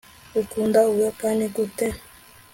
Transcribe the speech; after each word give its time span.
ukunda 0.41 0.79
ubuyapani 0.89 1.45
gute 1.55 1.85